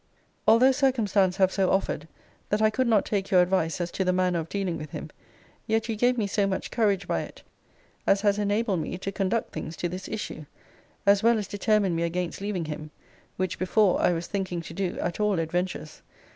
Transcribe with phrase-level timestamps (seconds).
[0.47, 2.07] Although circumstance have so offered,
[2.49, 5.11] that I could not take your advice as to the manner of dealing with him;
[5.67, 7.43] yet you gave me so much courage by it,
[8.07, 10.47] as has enabled me to conduct things to this issue;
[11.05, 12.89] as well as determined me against leaving him:
[13.37, 16.01] which, before, I was thinking to do, at all adventures.